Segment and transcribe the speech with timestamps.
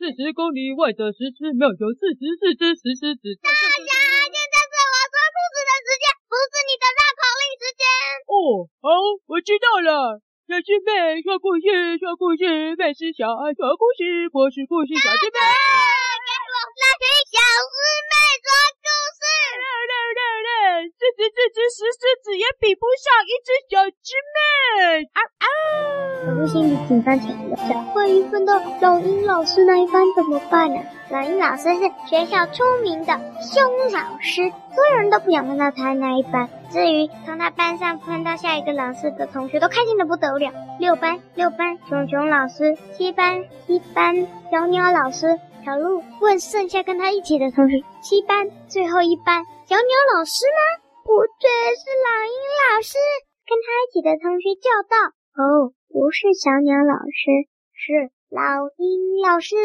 [0.00, 3.36] 四十公里外的石狮庙有四十四只石狮子。
[3.44, 7.84] 大家，现在是我说兔子的时间，不是你的绕口令时间。
[8.24, 8.88] 哦，好，
[9.28, 10.24] 我知道了。
[10.48, 15.36] 小师妹说故事，说故事，妹是小爱说故事，我是故事小师妹。
[15.36, 17.76] 给我来听小师
[18.08, 18.48] 妹说
[18.80, 19.22] 故事。
[19.60, 23.92] 来来来来，四十四只石狮子也比不上一只小狮妹。
[23.92, 24.09] 啊啊！
[26.40, 30.80] 小鹿心里紧张起来，万一分到老鹰老师那一班怎么办呢？
[31.10, 36.48] 老鹰老师是学校出名的凶老师，所有人都不想分到他那一班。
[36.70, 40.50] 至于从他班上分到下一个老师的同学，都开心得不得了。
[40.78, 45.38] 六班，六班，熊熊老师；七班，七班，小鸟老师。
[45.62, 50.88] 小鹿问剩下跟他一起的同学：七班，最后一班，小鸟老师吗？
[51.04, 52.32] 不对，是老鹰
[52.72, 52.96] 老师。
[53.44, 54.96] 跟他一起的同学叫道
[55.36, 59.56] ：“哦。”不是小鸟老师，是老鹰老师。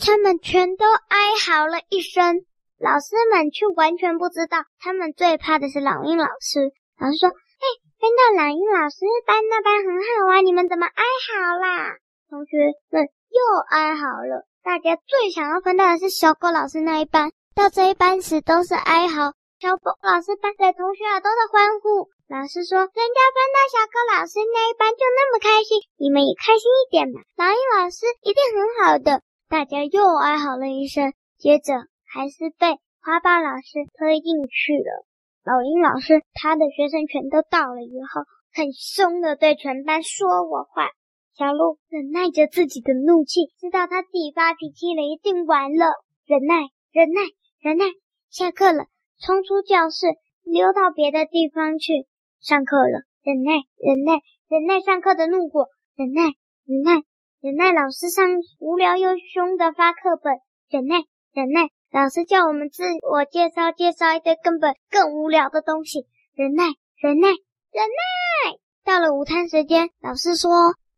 [0.00, 2.46] 他们全都哀嚎了一声，
[2.78, 6.72] 老师们却完全不知道，他们最怕的是老鹰老师。
[6.98, 7.28] 老师说
[7.60, 7.64] ：“嘿，
[8.00, 11.96] 分到老鹰老师班那班很好啊，你们怎么哀嚎啦？”
[12.30, 12.56] 同学
[12.88, 14.48] 们又哀嚎了。
[14.62, 19.34] 大家最想要分到的是小狗老师那一班，到这一班时都是哀嚎。
[19.58, 22.06] 小狗老师班的同学啊，都在欢呼。
[22.30, 31.10] 老师说：“人家分到小狗老师那一班就那么开心，你们也开心一点嘛。”老鹰老师一定很好的，大家又哀嚎了一声，
[31.42, 31.74] 接着
[32.06, 35.02] 还是被花豹老师推进去了。
[35.42, 38.22] 老鹰老师他的学生全都到了以后，
[38.54, 40.86] 很凶的对全班说我话。
[41.34, 45.98] 小鹿忍耐着自己的怒气，知道他自己发脾气了，一定完了。
[46.30, 47.22] 忍耐，忍耐，
[47.58, 47.86] 忍耐。
[48.30, 48.84] 下课了，
[49.20, 50.06] 冲出教室，
[50.42, 52.06] 溜到别的地方去。
[52.40, 55.66] 上课了，忍耐，忍耐，忍耐上课的怒火，
[55.96, 56.22] 忍耐，
[56.64, 57.02] 忍耐，
[57.40, 58.26] 忍耐老师上
[58.60, 60.34] 无聊又凶的发课本，
[60.70, 61.02] 忍耐，
[61.32, 66.64] 忍耐，老师叫我们自我介绍，介绍一堆根本更无聊的东西，忍耐，
[66.96, 68.58] 忍耐，忍耐。
[68.84, 70.50] 到了午餐时间，老师说，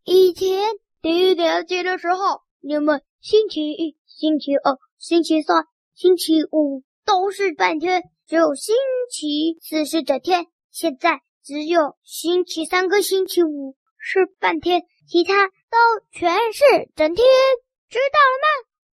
[0.05, 0.63] 以前
[1.01, 5.65] 第一年级的时候，你们星期一、星期二、星期三、
[5.95, 8.77] 星期五都是半天，只有星
[9.11, 11.21] 期四是整天，现在。
[11.43, 15.77] 只有星期三跟星期五是半天，其他都
[16.13, 16.63] 全是
[16.95, 17.27] 整天，
[17.89, 18.47] 知道了吗？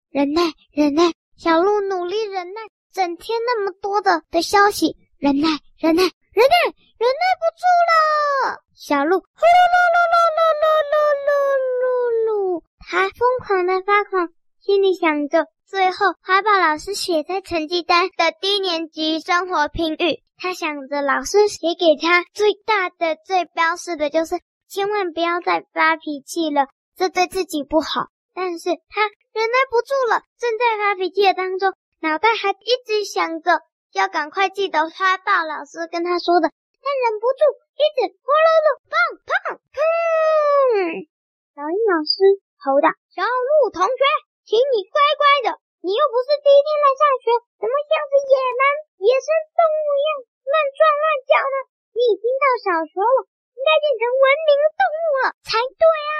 [0.09, 0.41] 忍耐，
[0.71, 2.61] 忍耐，小鹿努力忍耐，
[2.91, 6.55] 整天那么多的的消息，忍耐，忍耐，忍耐，
[6.97, 8.57] 忍耐不住了。
[8.73, 10.97] 小鹿呼噜噜噜噜噜噜
[11.27, 11.37] 噜
[11.83, 14.29] 噜噜，它疯狂的发狂，
[14.67, 20.19] 心里想着，最后花豹老师写在成绩单的低年级生活评语。
[20.35, 24.35] 他想着，老师写给他最大的、最标示的就是
[24.67, 26.67] 千万不要再发脾气了，
[26.97, 28.11] 这对自己不好。
[28.35, 33.61] 但是他忍耐不住了，正在发脾气的当中，脑袋还一直想着
[33.93, 37.41] 要赶快记得花豹老师跟他说的，他忍不住
[37.79, 38.91] 一直呼噜噜砰
[39.23, 39.31] 砰
[39.71, 41.07] 砰。
[41.55, 42.19] 小鹰老师
[42.59, 44.03] 吼道：“小鹿同学，
[44.47, 47.25] 请你乖乖的。”你又不是第一天来上学，
[47.61, 48.61] 怎么像是野蛮
[48.97, 50.09] 野生动物一样
[50.41, 51.55] 乱撞乱叫呢？
[51.95, 53.19] 你已经到小学了，
[53.55, 56.11] 应该变成文明动物了才对啊！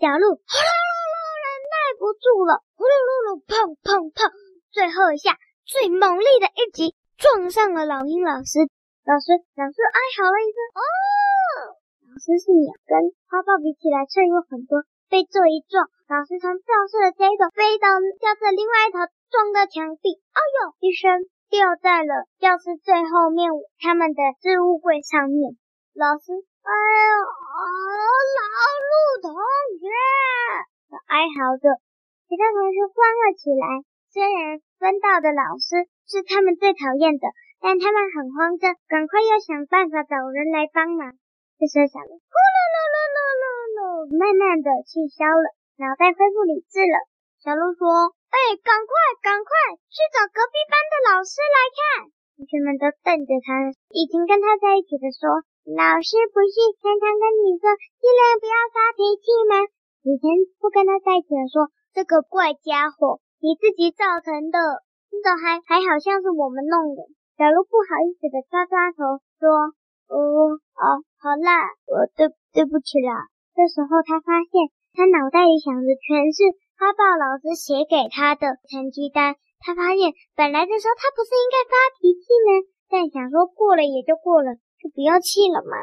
[0.00, 4.32] 小鹿呼噜噜噜，忍耐不住了，呼噜噜噜，砰砰砰，
[4.72, 5.36] 最后一下
[5.68, 8.66] 最猛烈的一击撞上了老鹰老师。
[9.06, 10.58] 老师，老师哀嚎了一声。
[10.72, 10.82] 哦，
[12.10, 14.82] 老师是鸟，跟花豹比起来脆弱很多。
[15.12, 17.88] 被这一撞，老师从教室的这一头飞到
[18.20, 19.00] 教室另外一头，
[19.32, 21.08] 撞到墙壁，哎呦一声
[21.48, 23.48] 掉在了教室最后面
[23.80, 25.56] 他们的置物柜上面。
[25.96, 27.16] 老师，哎呦，
[28.36, 28.44] 老
[28.92, 28.92] 陆
[29.24, 29.32] 同
[29.80, 29.88] 学，
[31.08, 31.80] 哀嚎着，
[32.28, 33.64] 其他同学欢了起来。
[34.12, 37.24] 虽然分到的老师是他们最讨厌的，
[37.56, 41.16] 但他们很慌张，赶快要想办法找人来帮忙。
[41.56, 43.44] 这时候小鹿，呼噜噜噜噜噜
[43.80, 46.96] 噜，慢慢的气消了，脑袋恢复理智了。
[47.42, 49.50] 小鹿说：“哎，赶快赶快
[49.90, 51.82] 去找隔壁班的老师来看。”
[52.38, 53.74] 同学们都瞪着他。
[53.90, 55.42] 以前跟他在一起的说
[55.74, 57.66] ：“老师不是常常跟你说，
[57.98, 59.66] 尽量不要发脾气吗？”
[60.06, 60.30] 以前
[60.62, 64.58] 不跟他在一起的说：“这个怪家伙，你自己造成的，
[65.10, 67.02] 这种还还好像是我们弄的。”
[67.34, 69.74] 小鹿不好意思的抓抓头说。
[70.12, 73.32] 哦，好，好啦，我对对不起啦。
[73.56, 74.52] 这时候他发现，
[74.92, 76.44] 他脑袋里想的全是
[76.76, 79.36] 花豹老师写给他的成绩单。
[79.64, 82.50] 他发现，本来的时候他不是应该发脾气吗？
[82.90, 85.76] 但想说过了也就过了，就不要气了嘛。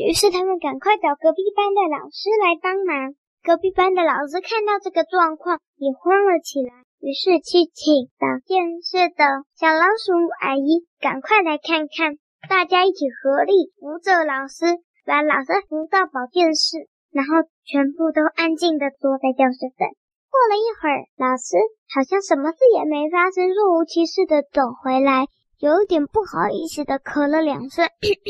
[0.00, 3.14] 于是他们赶快找隔壁班的老师来帮忙。
[3.44, 6.72] 隔壁班的老师看到这个状况，也慌了起来。
[7.04, 12.16] 于是去请保健室的小老鼠阿姨赶快来看看。
[12.48, 14.64] 大家一起合力扶着老师，
[15.04, 19.86] 把老师扶到保健室，然后全部都安静的坐在教室等。
[20.34, 21.54] 过了一会儿，老师
[21.94, 25.30] 好像什么事也没发生，若无其事的走回来，
[25.62, 27.86] 有点不好意思的咳了两声，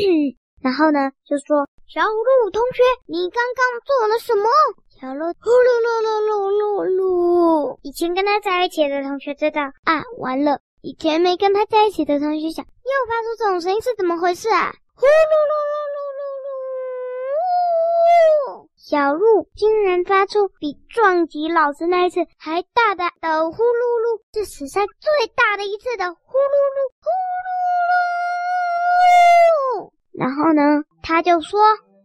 [0.60, 4.44] 然后呢就说：“小鹿同学，你刚刚做了什么？”
[5.00, 10.60] 小鹿呼噜噜噜噜噜噜，以前跟他在一起的同学知道啊，完了。
[10.82, 14.70] 以前没跟他在一起的同学想，又发出这种声音是怎么回事啊？
[14.94, 15.74] 呼噜噜噜
[18.86, 27.08] 小鹿竟然发出比撞击老师那一次还大的的呼噜噜，是史上最大的一次的呼噜噜呼
[29.80, 29.90] 噜噜。
[30.12, 31.58] 然后呢，他就说：“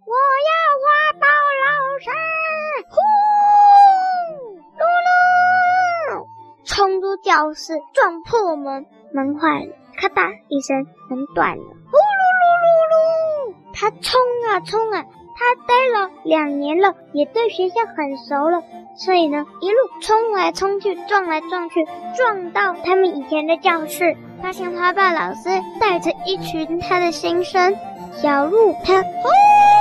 [0.07, 0.15] 我
[0.47, 1.67] 要花豹老
[1.99, 2.07] 师。”
[2.87, 2.95] 呼
[4.79, 6.23] 噜噜
[6.63, 11.63] 冲出教室，撞破门，门坏了，咔嗒一声，门断了。
[11.91, 15.03] 呼噜噜噜噜，他冲啊冲啊，
[15.39, 18.62] 他待了两年了，也对学校很熟了，
[18.97, 21.86] 所以呢，一路冲来冲去，撞来撞去，
[22.18, 25.50] 撞到他们以前的教室，发现花爸老师
[25.80, 27.74] 带着一群他的新生
[28.12, 29.78] 小鹿，他哦。